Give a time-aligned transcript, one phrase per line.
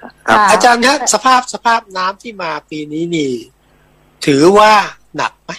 [0.00, 3.32] ครับค่ะอาจารย์ครับสภาพสภาพน้ำที่มาปีนี้นี่
[4.26, 4.72] ถือว่า
[5.16, 5.50] หนักไหม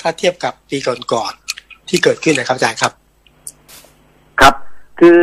[0.00, 0.76] ถ้าเทียบกับปี
[1.12, 2.92] ก่อนๆที่เกิดขึ้นนะครับอาจารย์ครับ
[4.40, 4.54] ครับ
[5.00, 5.20] คือ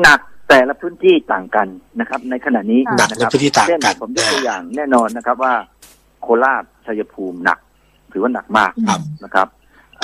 [0.00, 1.68] หนักแต่ละพื้นที่ต่างกัน
[2.00, 5.54] นะครับ ในขณะนี้หนักในพื้นที่ต่างกันเช่ผมยกตัวอย่างแน่นอนนะครับว่า
[6.22, 7.58] โคราชชัยภูมิหนัก
[8.12, 9.48] ถือว่าหนักมากครับนะครับ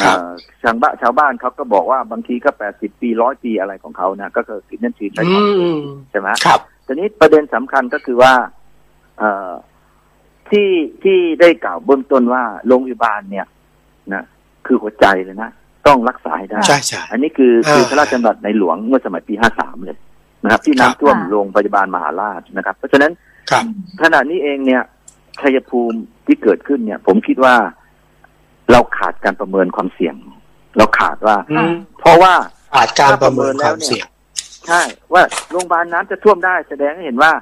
[0.05, 0.31] ครับเอ่อ
[0.63, 5.45] ชาวบ้านชาวบ้านเขาก็บอกว่าบางทีก็แปดสิบปีร้อยปีอะไรของเขานะก็คือสินนั่นชีใช้อืของ
[5.77, 8.33] มใช่ไหมครับ ทีนี้ประเด็นสำคัญก็คือว่า
[9.19, 9.51] เอ่อ
[10.51, 10.71] ที่
[11.03, 13.47] ที่ได้กล่าวเบื้องต้นว่าโรงพยาบาลเนี่ย
[14.13, 14.25] นะ
[14.67, 15.51] คือหัวใจเลยนะ
[15.87, 19.99] ต้องรักษาให้ได้ใช่ใช่อันนี้คืออ่าคือพระราชดำรัสในหลวงเมื่อสมัยปีห้าสามเลย
[20.45, 23.13] นะครับ ที่ครับน้ำท่วมค่ะโรงพยาบาลมหาราชนะครับ เพราะฉะนั้น
[23.51, 23.65] ครับ
[24.03, 24.83] ขณะนี้เองเนี่ย
[25.41, 27.55] ชัยภูมิที่เกิดขึ้นเนี่ย ผมคิดว่า
[28.71, 30.15] เราขาดการประเมินความเสี่ยง
[30.77, 32.33] เราขาดว่าอืมเพราะว่า
[32.75, 34.07] อาจการประเมินความเสี่ยง
[34.69, 34.83] ใช่
[35.13, 37.33] ว่าโรงพยาบาลน้ำจะท่วมได้แสดงให้เห็นว่า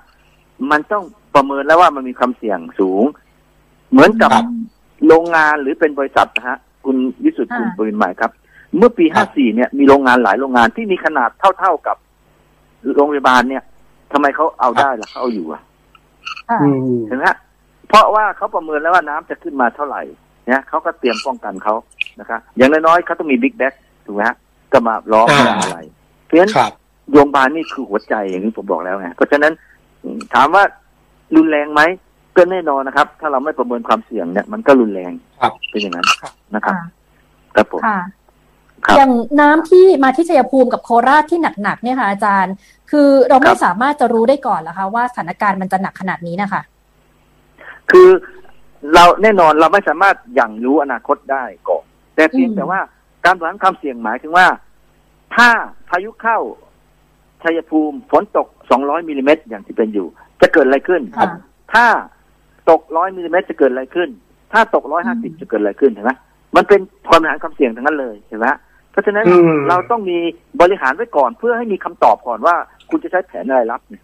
[0.71, 1.05] มันต้อง
[1.35, 3.05] ประเมินแล้วว่ามันมีความเสี่ยงสูง
[3.91, 4.45] เหมือนกับครับ
[5.07, 8.31] โรงงานหรือเป็นบริษัทนะฮะ คุณวิสุทธิ์ค่ะคุณปรินหมายครับ
[8.79, 11.97] เมื่อปีครัห้าบสี่เนี่ยมีโรงงานหลายโรงงานที่มีขนาดเท่าๆกับ
[12.95, 13.63] โรงพยาบาลเนี่ย
[14.13, 15.63] ทำไมเขาเอาได้ล่ะเขาเอาอยู่อะ
[16.51, 17.37] ค่ะอืมเห็นไหมฮะ
[17.89, 20.03] เพราะว่าเขาประเมินแล้วว่าน้ำจะขึ้นมาเท่าไหร่
[20.47, 21.75] เนี่ยเขาก็เตรียมป้องกันเขา
[22.21, 24.37] นะครับอย่างน้อยๆเขาต้องมีบิ๊กแบ็กถูกไหมฮะ
[24.73, 25.79] ก็มาล้อมอ่าอะไร
[26.25, 26.73] เพราะฉะนั้นครับ
[27.13, 29.53] โรงพยาบาลนี่คือหัวใจอย่างที่ผมบอกแล้วไงเพราะฉะนั้น
[30.03, 30.65] อืมถามว่า
[31.37, 31.81] รุนแรงไหม
[32.37, 36.85] ก็แน่นอนนะครับ ถ้าเราไม่ประเมินความเสี่ยงเนี่ยมันก็รุนแรงครับเป็นอย่างนั้นครับนะครับค่ะ
[37.57, 38.01] ครับผมค่ะ
[38.87, 42.55] ครับอย่างน้ำที่มาที่ชัยภูมิกับโคราชที่หนักๆเนี่ยค่ะอาจารย์
[42.91, 46.63] คือเราคไม่รับสามารถจะรู้ได้ก่อนเหรอคะว่าสถานการณ์มันจะหนักขนาดนี้นะคะ
[47.91, 48.09] คือ
[48.95, 52.81] เราแน่นอนเราไม่สามารถอย่างรู้อนาคตได้ก่อนแต่เพียงอืมแต่ว่า
[53.25, 54.47] การบริหารความเสี่ยงหมายถึงว่า
[55.37, 55.49] ถ้า
[55.89, 56.39] พายุเข้า
[57.45, 58.47] ชัยภูมิฝนตก
[58.79, 60.07] 200มิลลิเมตรอย่างที่เป็นอยู่
[60.41, 61.29] จะเกิดอะไรขึ้นค่ะ
[61.73, 61.87] ถ้า
[62.71, 64.09] ตก 100มิลลิเมตรจะเกิดอะไรขึ้น
[64.53, 66.13] ถ้าตกอืม150 จะเกิดอะไรขึ้นเห็นไหม
[66.57, 68.47] มันเป็นความบริหารความเสี่ยงทั้งนั้นเลยเห็นไหม
[68.91, 70.19] เพราะฉะนั้นอืมเราต้องมี
[70.61, 72.55] บริหารไว้ก่อนเพื่อให้มีคำตอบก่อนว่า
[72.91, 74.03] คุณจะใช้แผนอะไรรับเนี่ย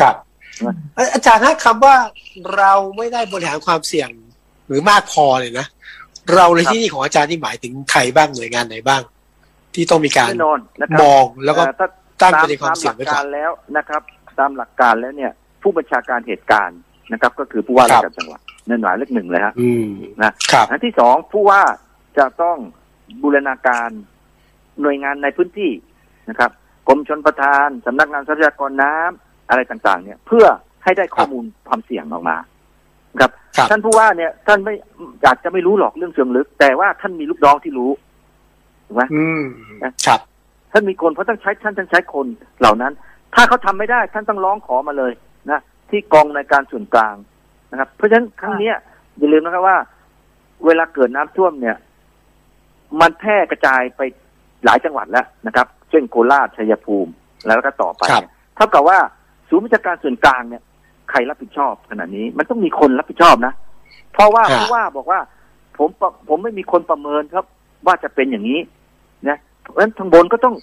[0.00, 0.14] ครับ
[0.60, 1.94] อืมเอ่ออาจารย์ถ้าคำว่า
[2.56, 4.08] เราไม่ได้บริหารความเสี่ยง
[4.66, 5.66] หรือมากพอเลยนะ
[6.34, 9.02] เราในที่นี่ของอาจารย์ที่หมายถึงใครบ้างหน่วยงานไหนบ้าง
[9.74, 11.88] ที่ต้องมีการแน่นอนนะครับมองแล้วก็เอ่อถ้า
[12.22, 14.02] ตั้งตามประเด็นความตามหเสี่ยลังกไว้ก่กาอนรแล้วนะครับ
[14.38, 15.32] ตามหลักการแล้วเนี่ย
[15.62, 16.78] ผู้บัญชาการเหตุการณ์
[17.12, 19.88] นะครับ ก็คือผู้ว่าครัราบชการจังหวัดนั่นหมายเลขหนึ่งเลยฮะอืม
[20.22, 21.62] นะครับอันที่สองผู้ว่า
[22.18, 22.56] จะต้อง
[23.22, 23.88] บูรณาการ
[24.80, 25.72] หน่วยงานในพื้นที่
[26.28, 26.50] นะครับ
[26.88, 30.46] กรมชนประทานสำนักงานทรัพยากรน้ำอะไรต่างๆ เนี่ย เพื่อ
[30.84, 32.36] ให้ได้ข้อมูลความเสี่ยงออกมา
[33.20, 34.74] ครับครับท่านผู้ว่าเนี่ย ท่านไม่
[35.26, 37.90] อาจจะไม่รู้หรอกเรื่องเชิงลึก แต่ว่าท่านมีลูกน้องที่รู้
[38.86, 39.42] ถูกไหมอืม
[40.06, 40.20] ครับ
[40.72, 42.26] ท่านมีคนเพราะต้องใช้ท่านต้องใช้คน
[42.60, 42.92] เหล่านั้น
[43.34, 45.12] ถ้าเขาทำไม่ได้ท่านต้องร้องขอมาเลย
[45.50, 45.60] นะ
[45.90, 47.14] ที่กองในการส่วนกลาง
[47.70, 48.76] นะครับ เพราะฉะนั้นครั้งเนี้ย
[49.18, 49.78] อย่าลืมนะครับว่า
[50.66, 51.76] เวลาเกิดน้ำท่วมเนี่ย
[53.00, 54.00] มันแพร่กระจายไป
[54.64, 57.10] หลายจังหวัดแล้วนะครับ เช่นโคราชชัยภูมิ
[57.46, 58.98] แล้วก็ต่อไปครับเนี่ยเท่ากับว่า
[59.48, 60.62] ศูนย์วิชาการส่วนกลางเนี่ย
[61.10, 63.52] ใครรับผิดชอบขนาดนี้ มันต้องมีคนรับผิดชอบนะ
[64.12, 65.20] เพราะว่าฮะผู้ว่าบอกว่า
[65.78, 67.44] ผมประผมไม่มีคนประเมินครับ
[67.86, 68.68] ว่าจะเป็นอย่างนี้นะ
[69.70, 70.54] เพราะฉะนั้นทางบนก็ต้อง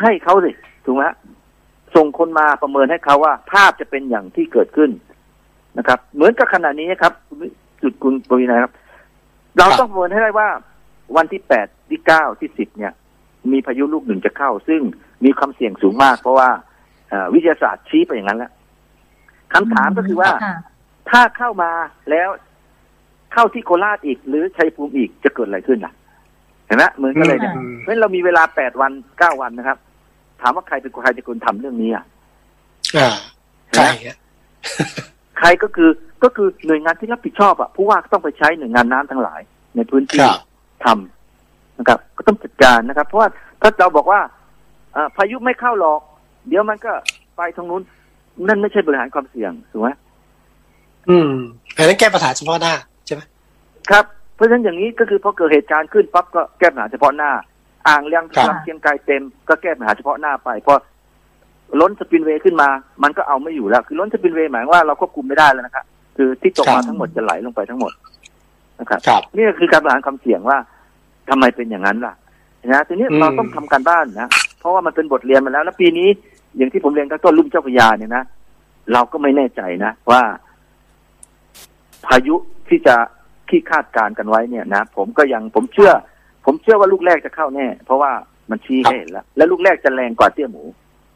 [0.00, 0.50] ให้เขาสิ
[0.84, 1.16] ถูกไหมฮะ
[1.94, 4.90] ส่งคนมาประเมินให้เขาว่า ภาพจะเป็นอย่างที่เกิดขึ้น
[5.78, 7.12] นะครับ เหมือนกับขณะนี้ครับ
[7.82, 8.72] จุดคุณปวีนาครับ
[9.56, 10.48] เราครับต้องประเมินให้ได้ว่า
[11.16, 12.92] วันที่แปดที่เก้าที่สิบเนี่ย
[13.52, 14.80] มีพายุลูกหนึ่งจะเข้า ซึ่ง
[15.24, 16.48] มีความเสี่ยงสูงมาก เพราะว่า
[17.08, 18.52] เอ่อวิทยาศาสตร์ชี้ไปอย่างนั้นแล้ว
[19.54, 20.56] คำถามก็คือว่าค่ะ
[21.10, 21.70] ถ้าเข้ามา
[22.10, 22.28] แล้ว
[23.32, 25.92] เข้าที่โคราชอีก หรือชัยภูมิอีกจะเกิดอะไรขึ้นล่ะ
[26.66, 29.78] เห็นไหมเหมือนกันเลยเนี่ยอืมเพราะฉะนั้นเรามีเวลาแปดวันเก้าวันนะครับ
[30.40, 32.04] ถามว่าใครเป็นคนใครจะคนทำเรื่องนี้อะ
[32.96, 33.10] อ่า
[33.76, 34.16] ใช่ฮะ
[35.38, 35.90] ใครก็คือ
[36.22, 39.40] ก็คือหน่วยงานที่รับผิดชอบอะผู้ว่าก็ต้องไปใช้หน่วยงานน้ำทั้งหลาย
[39.76, 40.40] ในพื้นคที่รับ
[40.84, 43.28] ทำนะครับ ก็ต้องจัดการนะครับ เพราะว่า
[43.62, 44.20] ถ้าเราบอกว่า
[44.92, 46.00] เอ่อพายุไม่เข้าหรอก
[46.48, 46.92] เดี๋ยวมันก็
[47.36, 47.82] ไปทางนู้น
[48.48, 49.88] นั่นไม่ใช่บริหารความเสี่ยงถูกไหม
[51.08, 51.30] อืม
[51.76, 52.74] อันนั้นแก้ปัญหาเฉพาะหน้า
[53.06, 53.22] ใช่ไหม
[53.90, 54.04] ครับ
[54.36, 57.30] เพราะฉะนั้นอย่างนี้ก็คือพอเกิดเหตุการณ์ขึ้นปั๊บก็แก้ปัญหาเฉพาะหน้า
[57.88, 60.74] อ่างเลี้ยงครับลำเชียงไกลเต็มก็แก้ปัญหาเฉพาะหน้าไปพอ
[61.80, 62.68] ล้นสปินเวย์ขึ้นมา
[63.02, 65.84] มันก็เอาไม่อยู่แล้ว คือล้นสปินเวย์หมายว่าเราควบคุมไม่ได้แล้วนะครับ
[66.16, 67.92] คือที่ตกมาทั้งหมดจะไหลลงไปทั้งหมด
[68.80, 70.58] นะครับครับนี่ก็คือการบริหารความเสี่ยงว่า
[71.28, 72.14] ทำไมเป็นอย่างนั้นล่ะ
[72.72, 74.28] นะทีนี้อืมเราต้องทำการบ้านนะ
[74.58, 76.08] เพราะว่ามันเป็นบทเรียนมาแล้ว แล้วปีนี้
[76.56, 78.24] อย่างที่ผมเรียนตั้งต้นรุ่มเจ้าพระยาเนี่ยนะ
[78.92, 80.22] เราก็ไม่แน่ใจนะว่า
[82.06, 82.36] พายุ
[82.68, 82.96] ที่จะ
[83.50, 85.92] ที่คาดการณ์กันไว้เนี่ยนะผมก็ยังผมเชื่อ
[86.46, 88.12] ผมเชื่อว่าลูกแรกจะเข้าแน่ เพราะว่า
[88.50, 90.62] มันชี้ให้เห็นแล้ว และลูกแรกจะแรงกว่าเตี้ยหมู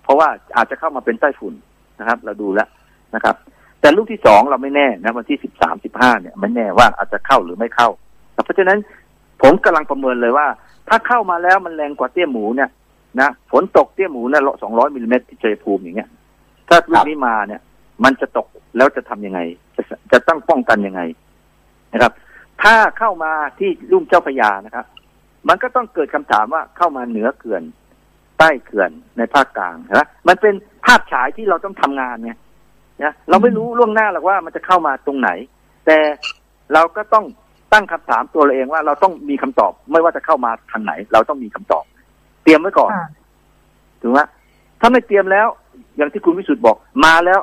[0.02, 1.54] เพราะว่าอาจจะเข้ามาเป็นไต้ฝุ่น
[2.00, 2.68] นะครับ เราดูแล้ว
[3.14, 3.36] นะครับ
[3.80, 7.88] แต่ลูกที่สองเราไม่แน่นะวันที่สิบสามสิบห้าเนี่ยไม่แน่ว่าอาจจะเข้าหรือไม่เข้า
[8.44, 8.78] เพราะฉะนั้น
[9.42, 10.46] ผมกำลังประเมินเลยว่า
[10.88, 12.70] ถ้าเข้ามาแล้วมันแรงกว่าเตี้ยหมูเนี่ย
[13.20, 16.08] นะฝนตกเตี้ยหมูเนี่ยสองร้อยมิลลิเมตรที่ชัยภูมิอย่างเงี้ย
[16.68, 17.60] ถ้าลูกนี้มาเนี่ย
[18.04, 18.46] มันจะตก
[18.76, 19.40] แล้วจะทำยังไง
[19.76, 19.82] จะ
[20.12, 21.00] จะต้องป้องกันยังไง
[21.92, 22.12] นะครับ
[22.62, 24.86] ถ้าเข้ามาที่ลุ่มเจ้าพระยานะครับ
[25.48, 27.62] มันก็ต้องเกิดคำถามว่าเข้ามาเหนือเขื่อน
[28.38, 30.54] ใต้เขื่อนในภาคกลางนะมันเป็น
[30.84, 32.38] ภาพฉายที่เราต้องทำงานเนี่ย
[33.02, 35.30] นะเราไม่รู้ล่วงหน้าหรอกว่ามันจะเข้ามาตรงไหน
[35.86, 35.98] แต่
[36.74, 37.24] เราก็ต้อง
[37.72, 41.84] ตั้งคำถามตัวเราเองว่าเราต้องมีคำตอบ ไม่ว่าจะเข้ามาทางไหน เราต้องมีคำตอบ
[42.42, 43.08] เตรียมไว้ก่อนค่ะ
[44.02, 44.20] ถูกไหม
[44.80, 45.46] ถ้าไม่เตรียมแล้ว
[45.96, 47.40] อย่างที่คุณวิสุทธ์บอกมาแล้ว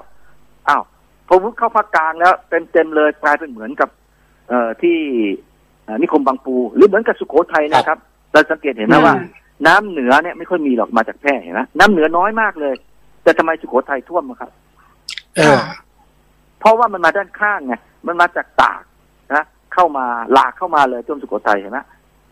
[0.70, 0.84] อ้าว
[1.28, 3.90] พอวุฒเข้าภาคกลางแล้วเต็มเต็มๆเลยกลายเป็นเหมือนกับ
[4.50, 4.98] เอ่อที่
[5.84, 7.98] เอ่อนิคมบางปู หรือเหมือนกับสุโขทัยนะครับ
[8.34, 9.16] เราสังเกตเห็นไหมว่า
[9.68, 12.76] น้ำเหนือเนี่ยไม่ค่อยมีหรอกมาจากแพร่เห็นไหมน้ำเหนือน้อยมากเลย
[13.24, 14.52] แต่ทำไมสุโขทัยท่วมอะครับ
[15.36, 15.60] เออ
[16.60, 17.74] เพราะว่ามันมาด้านข้างไง
[18.08, 18.82] มันมาจากตาก
[19.34, 21.80] นะเข้ามาหลากเข้ามาเลยท่วมสุโขทัยเห็นไหม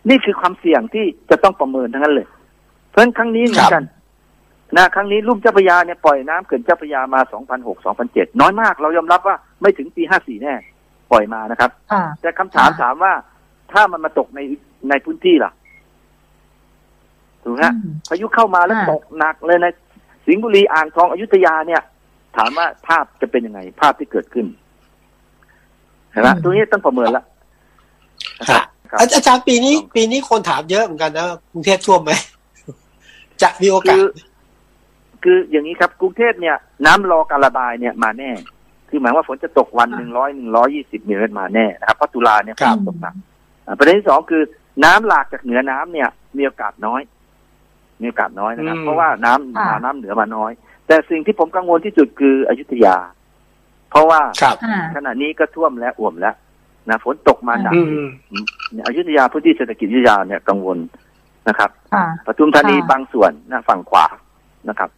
[0.10, 2.28] นี่คือความเสี่ยงที่จะต้องประเมินทั้งนั้นเลย
[2.90, 3.84] เพราะฉะนั้นครั้งนี้เหมือนกัน
[4.78, 7.20] นะครั้งนี้ลุ่มเจ้าพระยาเนี่ยปล่อยน้ำเขื่อนเจ้าพระยามา
[7.56, 10.75] 2006 2007 น้อยมาก เรายอมรับว่าไม่ถึงปี 54 แน่ป
[11.16, 13.14] ล่อยมานะครับค่ะแต่คำถามค่ะถามว่า
[13.72, 14.40] ถ้ามันมาตกใน
[14.90, 15.52] ในพื้นที่ล่ะ
[17.44, 19.68] ถูกไหมฮะอืมพายุเข้ามาแล้วอ่าตกหนักเลยใน
[20.26, 21.82] สิงห์บุรีอ่างทองอยุธยาเนี่ย
[22.38, 24.46] ถามว่าภาพจะเป็นยังไง ภาพที่เกิดขึ้น
[26.12, 27.24] เห็นไหมตรงนี้ต้องประเมินละ
[28.40, 32.12] นะครับครับอาอาจารย์ปีนี้ ปีนี้คนถามเยอะเหมือนกันนะกรุงเทพท่วมไหม
[33.42, 34.06] จะมีโอกาคืสอ
[35.24, 38.32] คืออย่างนี้ครับ กรุงเทพเนี่ย น้ำรอการระบายเนี่ยมาแน่
[38.90, 43.14] คือหมายว่าฝนจะตกวันหนึ่งร้อยหนึ่งร้อยี่สิบมิลลิเมตรมาแน่นะครับเพราะตุลาเนี่ยฝครับนตกหนัก
[43.66, 44.42] อ่าประเด็นที่สองคือ
[44.84, 47.02] น้ำหลากจากเหนือน้ำเนี่ย มีโอกาสน้อย
[48.02, 50.52] มีโอกาสน้อยนะครับ เพราะว่าน้ำค่ะมาน้ำเหนือมาน้อย
[50.88, 52.96] แต่สิ่งที่ผมกังวลที่สุดคืออยุธยา
[53.90, 56.36] เพราะว่าครับค่ะขณะนี้ก็ท่วมและอ่วมแล้ว
[56.90, 58.08] นะฝนตกมาหนักอืม
[58.72, 60.78] เนี่ยอยุธยาพื้นที่เศรษฐกิจอยุธยาเนี่ยกังวล
[61.48, 64.06] นะครับค่ะปทุมธานีค่ะบางส่วนนะฝั่งขวา
[64.70, 64.90] นะครับ